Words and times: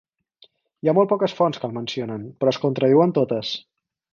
Hi 0.85 0.89
ha 0.91 0.95
molt 0.99 1.11
poques 1.11 1.35
fonts 1.41 1.61
que 1.65 1.69
el 1.71 1.75
mencionen 1.75 2.27
però 2.41 2.55
es 2.57 2.61
contradiuen 2.65 3.17
totes. 3.19 3.53